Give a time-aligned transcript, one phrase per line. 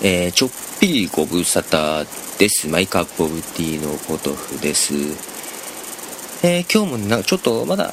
[0.00, 2.06] えー、ちょっぴりご無沙汰
[2.38, 2.68] です。
[2.68, 4.94] マイカップオブティーのポトフです。
[6.44, 7.92] えー、今日もなちょっとまだ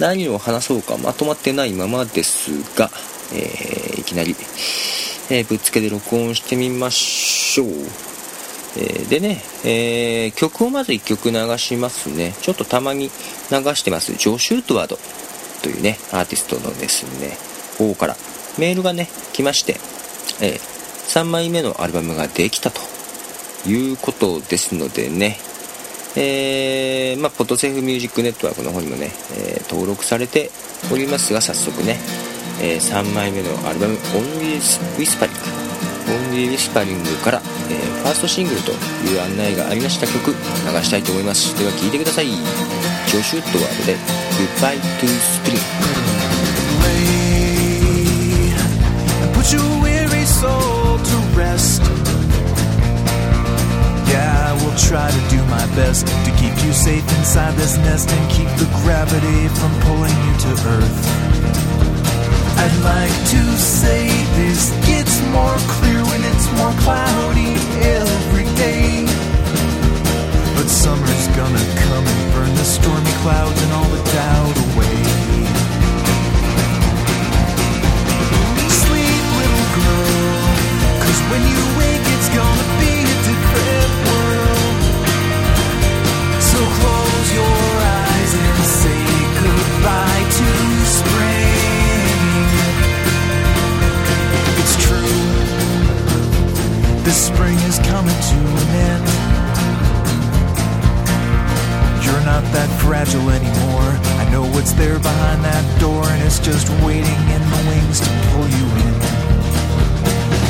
[0.00, 2.90] 何を話そうかまとまってないままですが、
[3.32, 4.34] えー、いきなり、
[5.30, 7.68] え、ぶっつけで録音してみましょう。
[8.76, 12.34] えでね、え曲をまず1曲流しますね。
[12.42, 13.10] ちょっとたまに流
[13.76, 14.98] してます、ジョシュートワード
[15.62, 17.38] というね、アーティストのですね、
[17.78, 18.16] 方から
[18.58, 19.78] メールがね、来まして、
[20.40, 20.73] えー
[21.08, 22.80] 3枚目のアルバムができたと
[23.68, 25.36] いうことですのでね、
[26.16, 30.50] えー、まあ、ポッドセーフミュージックネットワークの方にもね、えー、登録されて
[30.92, 31.98] おりますが早速ね、
[32.60, 34.56] えー、3枚目のアルバム「Only
[34.96, 35.30] Whispering」
[36.06, 40.34] Only Whispering から、えファーストシングルという案内がありました曲流
[40.82, 41.58] したいと思います。
[41.58, 42.26] では聴いてください。
[42.26, 43.96] ジョシュ・ットワードで
[44.60, 45.58] 「Goodbye to Spring」
[54.94, 59.48] try to do my best to keep you safe inside this nest and keep the gravity
[59.58, 61.00] from pulling you to earth.
[62.62, 64.06] I'd like to say
[64.38, 67.54] this gets more clear when it's more cloudy
[97.04, 99.04] the spring is coming to an end.
[102.00, 103.90] You're not that fragile anymore.
[104.16, 108.10] I know what's there behind that door, and it's just waiting in the wings to
[108.32, 108.94] pull you in.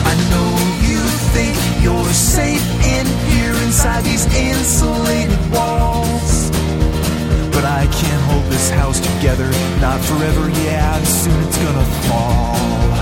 [0.06, 0.50] I know
[0.86, 1.02] you
[1.34, 6.50] think you're safe in here inside these insulated walls.
[7.50, 9.50] But I can't hold this house together,
[9.80, 12.93] not forever, yeah, soon it's gonna fall.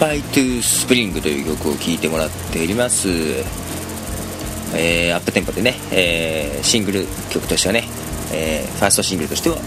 [0.00, 3.10] bye to S pring という曲を聴いてもらっております。
[4.74, 7.84] えー、アップテンポでね、えー、シングル曲としてはね、
[8.32, 9.58] えー、ファーストシングルとしては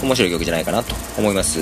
[0.00, 1.58] 面白い曲じゃないかなと思います。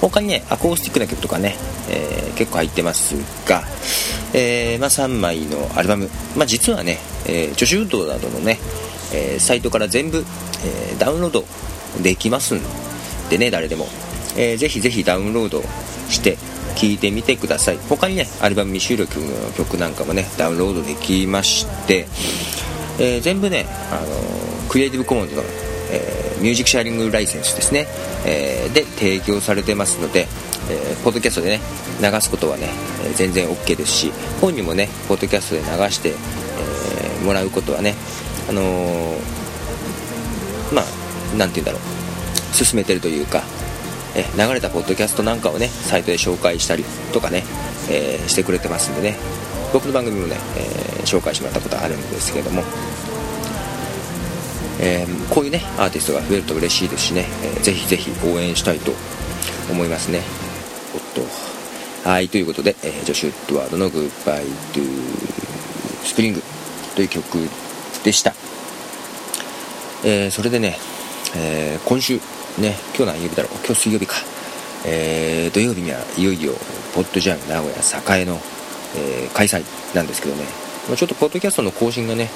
[0.00, 1.54] 他にねアコースティックな曲とかね、
[1.88, 3.14] えー結構入ってます
[3.48, 3.62] が、
[4.32, 6.98] えーまあ、3枚のアルバム、まあ、実はね、
[7.28, 8.58] えー、 Josh Woodward のね、
[9.12, 10.24] えサイトから全部、
[10.64, 11.44] えダウンロード
[12.02, 12.60] できますん
[13.30, 13.86] でね誰でも、
[14.36, 15.62] えーぜひぜひダウンロード
[16.10, 16.36] して
[16.76, 17.78] 聴いてみてください。
[17.88, 22.06] 他にねアルバム未収録の曲なんかもねダウンロードできまして、
[22.98, 25.42] えー全部ね、あのークリエイティブコモンズの、
[25.90, 27.86] えーミュージックシェアリングライセンスですね、
[28.26, 30.26] えで提供されてますので、
[30.68, 31.60] えポッドキャストでね
[32.02, 32.68] 流すことはね、
[33.06, 37.94] え全然 OK ですし本にもねポッドキャストで流して、えもらうことはね
[38.48, 39.14] あの
[40.74, 41.80] まあなんて言うんだろう。
[42.54, 43.42] 進めてるというか
[44.16, 47.44] え流れたポッドキャストなんかをねサイトで紹介したりとかね、
[47.90, 49.16] えーしてくれてますんでね。
[49.72, 52.62] 僕の番組もね、えー紹介してもらったことあるんですけども、
[54.80, 58.92] えーこういうねアーティストが増えると嬉しいですしね、えーぜひぜひ応援したいと
[59.70, 60.20] 思いますね。
[60.94, 61.00] おっ
[62.04, 62.08] と。
[62.08, 64.44] はいということで、えジョシュ・ウッドワードの「グッバイ・
[64.74, 67.48] to Spring」という曲
[68.04, 68.34] でした。
[70.04, 70.78] えそれでね、
[71.34, 72.20] え今週
[72.58, 73.52] ね今日何曜日だろう？
[73.64, 74.16] 今日水曜日か、
[74.86, 76.52] えー土曜日にはいよいよ
[76.94, 78.40] ポッドジャム名古屋栄の、
[78.96, 79.64] えー開催
[79.94, 80.44] なんですけどね。
[80.88, 82.30] まあちょっとポッドキャストの更新がね、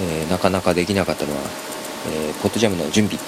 [0.00, 1.40] えーなかなかできなかったのは、
[2.12, 3.18] えーポッドジャムの準備。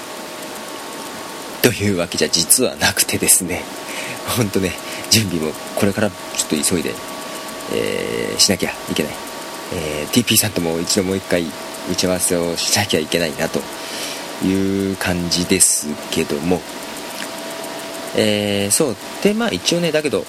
[1.62, 3.62] というわけじゃ実はなくてですね。
[4.36, 4.72] 本当ね
[5.10, 6.94] 準備もこれからちょっと急いで、
[7.72, 9.12] えーしなきゃいけない。
[9.75, 11.44] えー TP さんとも一度もう一回
[11.90, 13.60] 打ち合わせをしなきゃいけないなと。
[14.44, 16.61] いう感じですけども。
[18.17, 18.96] えーそう。
[19.23, 20.25] でまあ一応ねだけど、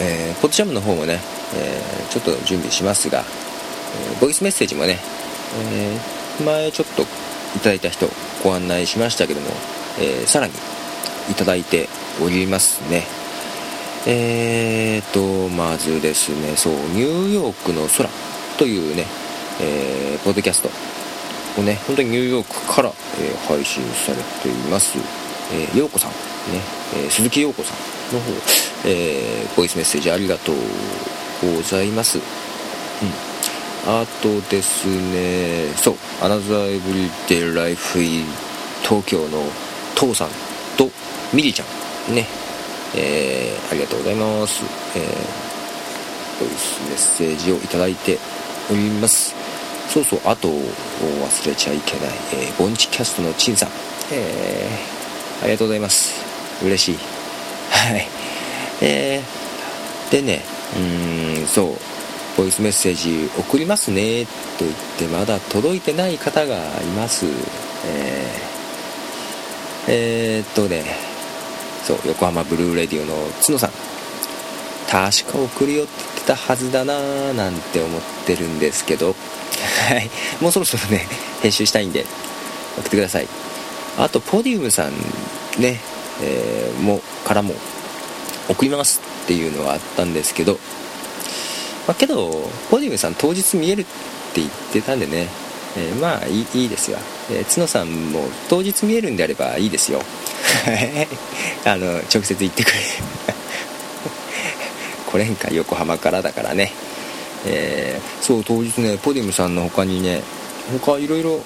[0.00, 1.20] えーポッドジャムの方もね、
[1.54, 4.98] えーちょっと準備しますが、えーボイスメッセージもね、
[5.74, 5.98] え
[6.44, 7.06] 前ちょっとい
[7.60, 8.08] ただいた人
[8.42, 9.48] ご案内しましたけども、
[10.00, 10.54] えさらに
[11.30, 11.88] いただいて
[12.24, 13.04] おりますね。
[14.06, 18.08] えーとまずですねそうニューヨークの空
[18.58, 19.04] というね、
[19.60, 20.70] えーポッドキャスト
[21.58, 24.98] をね本当にニューヨークから、えー配信されています、
[25.52, 26.10] えー、陽子さん。
[26.10, 26.16] ね、
[26.94, 27.76] えー鈴木陽子さん。
[28.14, 28.30] の方、
[28.86, 30.56] えーボイスメッセージありがとう
[31.56, 32.18] ございます。
[32.18, 32.24] うん。
[33.84, 38.24] あとですねそう「アナザーエブリデイライフイ
[38.84, 39.42] 東京の
[39.96, 40.28] 父さん
[40.76, 40.88] と
[41.32, 41.64] ミリちゃ
[42.10, 42.14] ん。
[42.14, 42.26] ね。
[42.94, 44.62] えーありがとうございます、
[44.94, 45.52] えー
[46.38, 48.18] ボイスメッセージをいただいて
[48.70, 49.34] おります
[49.92, 53.68] そうそうあと忘れちゃいけない、えーボンチキャストの陳さん。
[54.10, 56.12] えーありがとうございます。
[56.64, 56.98] 嬉しい。
[57.70, 58.06] はい。
[58.80, 60.40] えーでね
[60.76, 61.76] うんそう
[62.36, 64.24] ボイスメッセージ送りますね
[64.58, 66.58] と言ってまだ届いてない方がい
[66.96, 67.26] ます。
[67.86, 70.84] えーえーっとね
[71.84, 73.70] そう横浜ブルーレディオの角さん。
[74.90, 79.14] 確か送るよって言ってたはずだなーなんて思ってるんですけど。
[79.88, 80.10] はい。
[80.40, 81.06] もうそろそろね
[81.42, 82.04] 編集したいんで
[82.76, 83.28] 送ってください。
[83.98, 84.92] あとポディウムさん
[85.60, 85.80] ね、
[86.22, 87.54] えーもからも
[88.48, 90.58] 送りますっていうのがあったんですけど
[91.86, 92.30] まあ、けど
[92.70, 93.90] ポディウムさん当日見えるって
[94.40, 95.26] 言ってたんでね、
[95.76, 96.98] えーまあいいいいですよ、
[97.30, 100.00] えー角さんも当日見えるんであればいいですよ。
[101.64, 102.78] あの直接言ってくれ。
[105.10, 106.72] 来れんか横浜からだからね。
[107.46, 110.22] えーそう当日ねポディムさんの他にね
[110.84, 111.40] 他いろいろ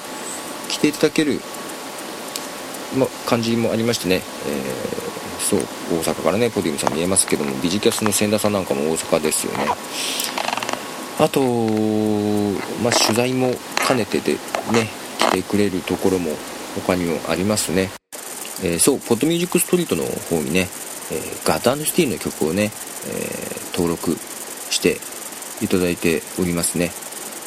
[0.68, 1.40] 来ていただける、
[2.98, 4.96] ま、感じもありましてね、えー
[5.38, 5.60] そう
[6.00, 9.66] 大阪からねポディムさん見えますけどもビジキャスの千田さんなんかも大阪ですよね。
[11.20, 11.40] あと、
[12.82, 13.52] ま、取材も
[13.86, 14.32] 兼ねてで
[14.72, 14.88] ね
[15.18, 16.32] 来てくれるところも
[16.74, 17.90] 他にもありますね、
[18.64, 20.68] えーそうポッドミュージックストリートの方にね、
[21.12, 22.68] えーガッドスティの曲をね、え
[23.72, 24.16] 登録
[24.70, 24.98] して
[25.62, 26.90] いただいておりますね、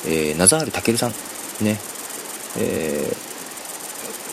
[0.07, 1.11] えーナザールたけるさん。
[1.61, 1.77] ね。
[2.57, 3.13] え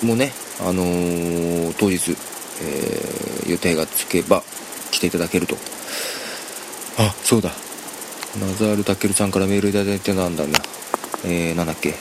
[0.02, 2.16] ーもうねあのー当日、
[2.62, 4.42] えー予定がつけば
[4.90, 5.56] 来ていただけると。
[6.98, 7.50] あそうだ。
[8.40, 10.58] ナザールたけるさんからメールいただいてたんだな
[11.24, 11.94] えー、なんだっけ。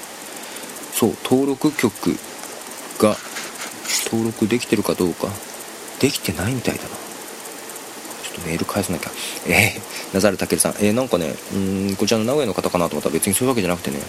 [0.93, 2.17] そう登録曲
[2.99, 3.15] が
[4.05, 5.27] 登録できてるかどうか。
[5.99, 7.04] できてないみたいだな。
[8.37, 9.11] ょっとメール返さなきゃ。
[9.47, 10.73] えー、ナザルたけるさん。
[10.79, 11.57] えー、なんかねう
[11.91, 13.99] んこちらの名古屋の方かなと思ったら別にそういうわけじゃなくてね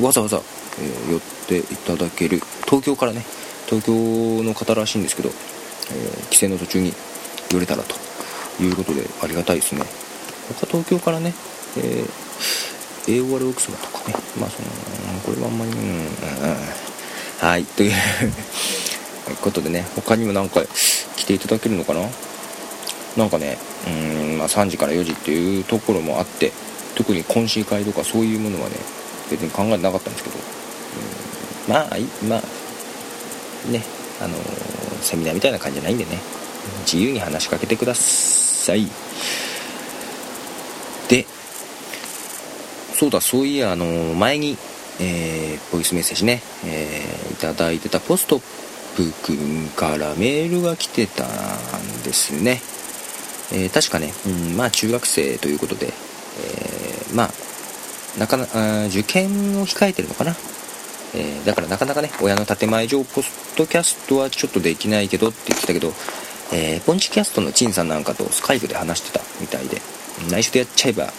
[0.00, 0.40] わざわざ、
[0.80, 2.40] えー寄っていただける。
[2.66, 3.24] 東京からね
[3.66, 6.92] 東京の方らしいんですけど、えー帰省の途中に
[7.50, 7.94] 寄れたらと
[8.62, 9.82] いうことでありがたいですね。
[10.60, 11.34] 他東京からね、
[11.78, 14.68] えー、AOR 奥様とかねまあその
[15.24, 16.06] これはあんまりうんうん。
[17.38, 17.92] はいという
[19.42, 20.62] ことでね他にもなんか
[21.16, 22.08] 来ていただけるのかな？
[23.16, 26.52] なんかねうん、まあ、3時から4時っていうところもあって
[26.94, 28.76] 特に懇親会とかそういうものはね
[29.30, 30.42] 別に考えてなかったんですけど、うん
[31.72, 31.88] まあ
[32.28, 33.82] まあね
[34.20, 36.18] あのーセミナーみたいな感じじゃないんでね
[36.84, 38.86] 自由に話しかけてください。
[41.08, 41.26] で
[42.94, 44.56] そうだそういやあのー前に、
[45.00, 48.40] えーボイスメッセージね、えーいただいてたポストッ
[48.96, 52.60] プ君からメールが来てたんですね。
[53.52, 57.30] えー確かね、うん、まあ中学生ということで、えーまあ
[58.18, 60.34] なかなあー受験を控えてるのかな、
[61.14, 65.92] えーだからなかなかね親の建前上ポストキャストはちょっとできないけどって言ってたけど、
[66.52, 69.80] えーポンチキャストの陳さんなんかとスカイプで話してたみたいで
[70.30, 71.12] 内緒でやっちゃえば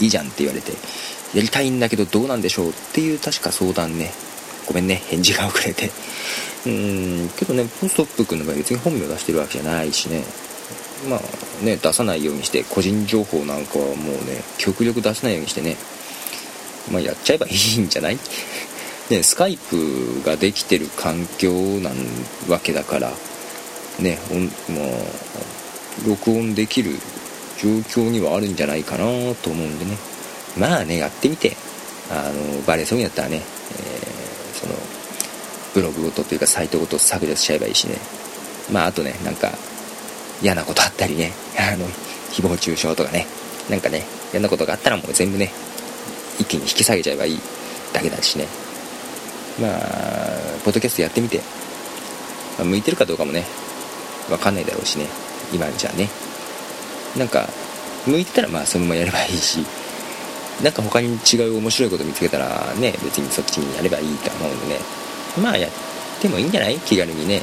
[0.00, 0.72] いいじゃんって言われて
[1.34, 4.12] やりたいんだけどどうなんでしょうっていう確か相談ね
[4.66, 5.90] ごめんね返事が遅れて。
[6.66, 10.24] うーんけどねポストップ君の場合別に本名出してるわけじゃないしね。
[11.08, 15.76] まあね出さないようにして個人情報なんかはもうね極力出さないようにしてね。
[16.90, 18.18] まあやっちゃえばいいんじゃない？
[19.10, 21.94] ねスカイプができてる環境なん
[22.48, 23.12] わけだから
[23.98, 24.88] ねおんまあ
[26.06, 26.98] 録音できる
[27.62, 29.04] 状況にはあるんじゃないかな
[29.42, 29.96] と思うんでね。
[30.56, 31.56] まあねやってみて。
[32.10, 33.42] あのバレそうになったらね、
[33.78, 34.72] えーその
[35.74, 37.98] ブログごとというかサイトごと削除しちゃえばいいしね。
[38.72, 39.52] まああとねなんか
[40.42, 41.86] 嫌なことあったりねあの
[42.30, 43.26] 誹謗中傷とかね
[43.68, 45.50] なんかね嫌なことがあったらもう全部ね
[46.38, 47.40] 一気に引き下げちゃえばいい
[47.92, 48.46] だけだしね。
[49.60, 49.80] まあ
[50.64, 51.38] ポッドキャストやってみて、
[52.58, 53.44] まあ、向いてるかどうかもね
[54.28, 55.06] 分かんないだろうしね
[55.52, 56.08] 今じゃね。
[57.16, 57.48] なんか
[58.06, 59.64] 向いてたらまあそのままやればいいし
[60.62, 64.80] なんか他に違う面白いこと見つけたらね別にそっちにやればいいと思うんでね。
[65.42, 65.70] まあやっ
[66.20, 66.78] てもいいんじゃない？
[66.78, 67.42] 気軽にね。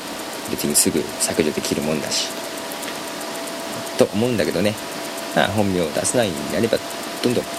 [0.52, 2.30] 別にすぐ削除できるもんだし。
[3.98, 4.74] と思うんだけどね。
[5.36, 6.78] まあ本名を出さないんであれば
[7.24, 7.44] どんどん。
[7.44, 7.50] ね。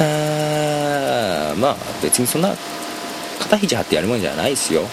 [0.00, 2.54] あまあ別にそんな
[3.38, 4.82] 肩肘張ってやるもんじゃないですよ。
[4.82, 4.88] うん。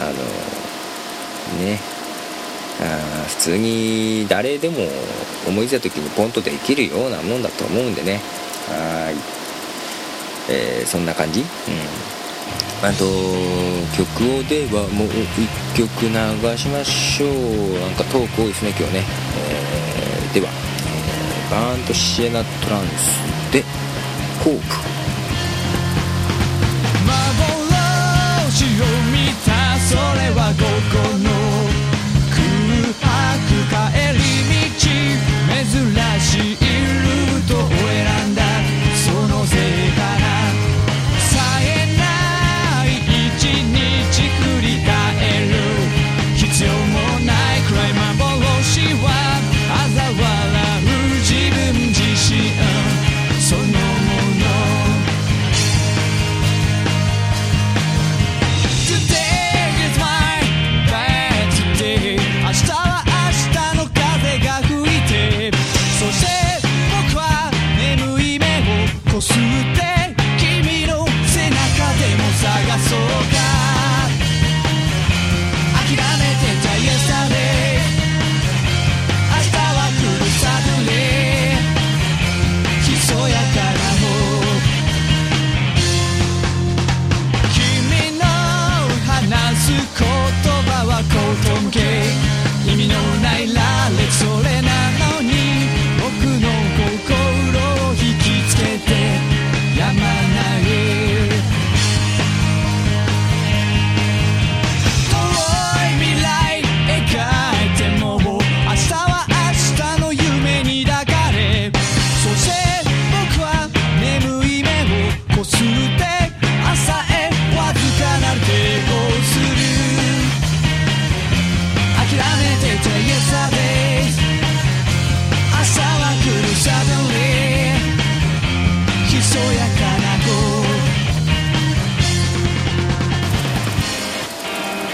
[0.00, 0.12] あの
[1.64, 1.78] ね。
[2.82, 2.84] あ
[3.28, 4.78] 普通に誰でも
[5.46, 8.22] 思いついた時にポンとできるようなもんだと思うんでね。
[8.68, 9.16] はい、
[10.50, 11.40] えー、そんな感じ？
[11.40, 11.46] うん。
[12.82, 13.04] あと
[13.96, 17.80] 曲をではもう1曲流しましょう。
[17.80, 19.04] なんかトーク多いですね今日ね、
[19.36, 23.62] えー、では、えー、バーンとシエナトランスで
[24.42, 24.90] 「ホープ」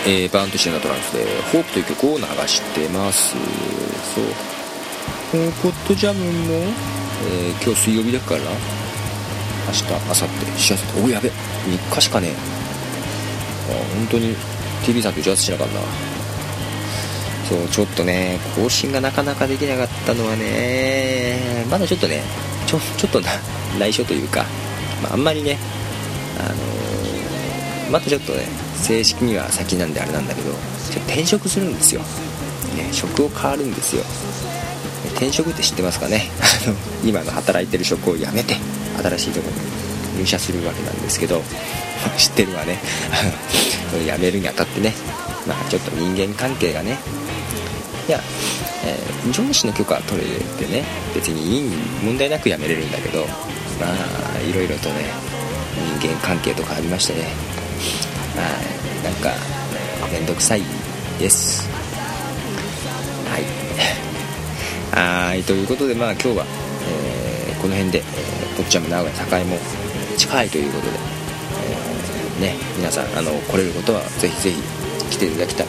[0.07, 3.33] えーバーンとシエナトランスで「ホープという曲を流してます。
[4.15, 4.25] そう。
[5.35, 8.41] えーポッドジャムも、えー今日水曜日だから
[9.67, 10.15] 明日明後
[10.57, 11.01] 日しあさって。
[11.03, 11.29] おやべ。
[11.29, 12.33] 3日しかねえ。
[13.73, 14.37] あ本当に
[14.85, 15.81] TV さんと打ち合わせしなかったな。
[17.49, 22.23] そうちょっとね更新がなかなかできなかったのはねまだちょっとね
[22.67, 23.29] ちょちょっとな
[23.79, 24.45] 内緒というか、
[25.01, 25.57] まあ、あんまりね
[26.41, 28.49] あのーまたちょっとね
[28.83, 30.51] 正式には先なんであれなんだけど
[30.91, 32.01] ちょ転職するんですよ、
[32.77, 34.03] ね、職を変わるんですよ。
[35.15, 36.29] 転職って知ってますかね？
[37.05, 38.57] 今の働いてる職を辞めて
[39.03, 39.63] 新しいところ
[40.13, 41.43] に入社するわけなんですけど
[42.19, 42.79] 知ってるわね。
[44.05, 44.93] 辞めるにあたってね
[45.47, 46.99] まあちょっと人間関係がね
[48.09, 48.21] いや、
[48.85, 50.27] えー上司の許可は取れ
[50.65, 51.71] てね別にいい
[52.05, 53.27] 問題なく辞めれるんだけど
[53.81, 55.07] まあいろいろとね
[56.01, 57.25] 人間関係とかありましてね。
[58.37, 59.33] まあなんか
[60.13, 60.63] 面倒くさい
[61.19, 61.69] です。
[63.29, 63.45] はい。
[65.29, 65.43] はい。
[65.43, 66.47] ということでまあ今日は、
[66.89, 69.59] えーこの辺で、えー、ポッチャム名古屋栄も
[70.19, 70.93] 近いということで、
[72.39, 74.63] えーね皆さんあの来れることはぜひぜひ
[75.11, 75.67] 来ていただきたい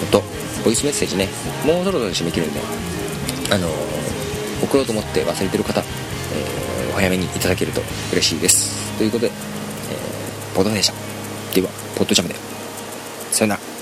[0.00, 0.24] のと
[0.64, 1.28] ボイスメッセージね
[1.64, 2.60] もうそろそろ締め切るんで
[3.50, 3.68] あの
[4.62, 8.74] 送ろうと思って忘れてる方、えーお早めにいただけると嬉しいです。
[8.96, 11.07] ということで、えー、ポッドでしたでは
[11.98, 12.36] ポッドジャムで
[13.32, 13.77] さよなら。